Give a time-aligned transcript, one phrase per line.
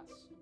[0.00, 0.39] abraço.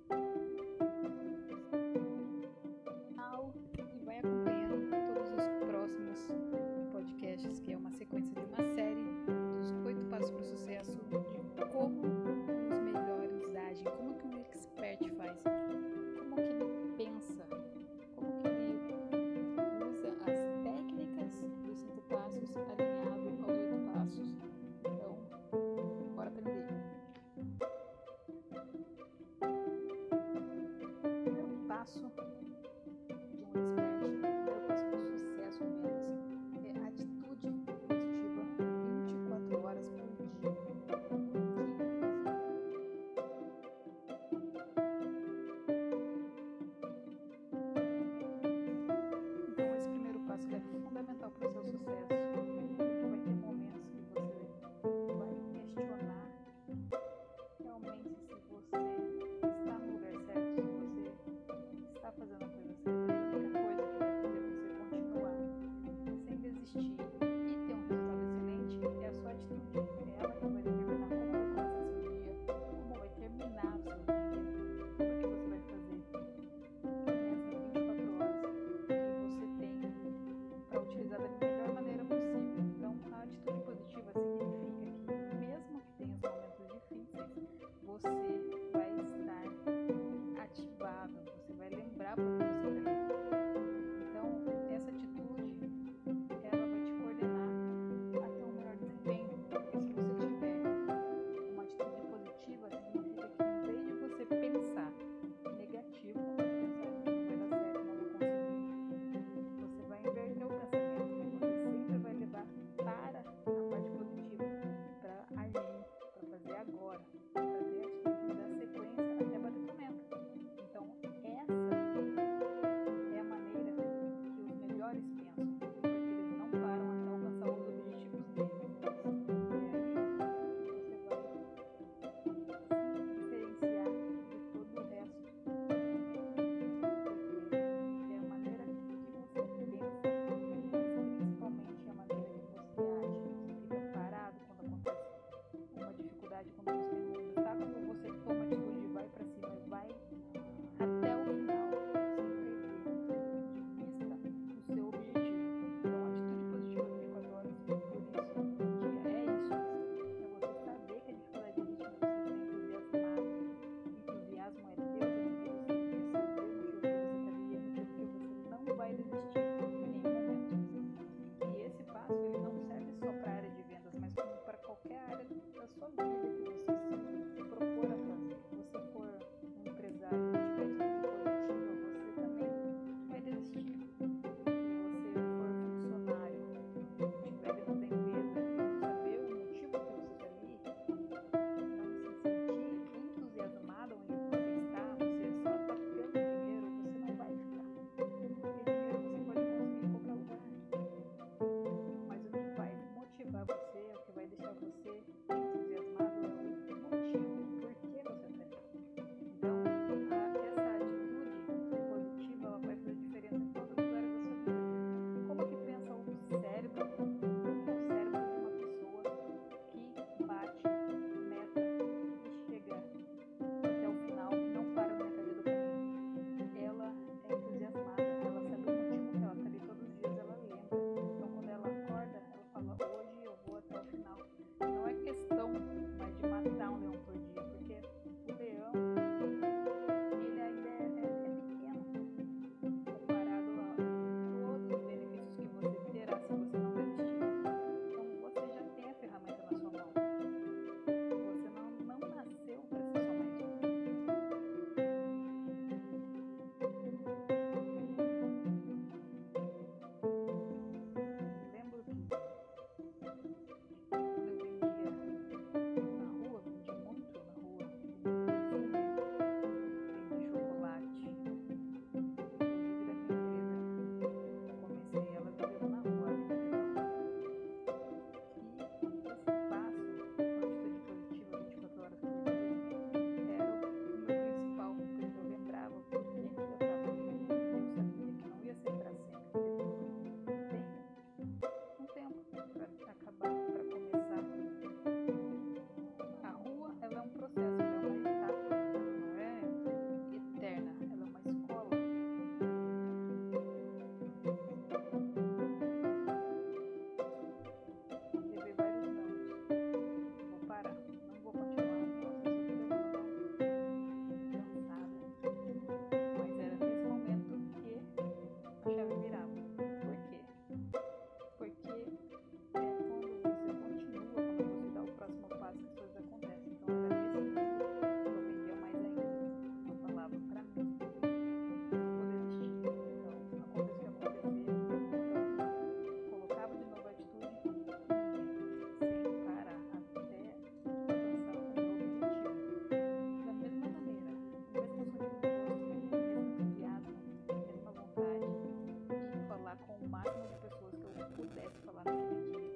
[351.67, 352.48] 好吧。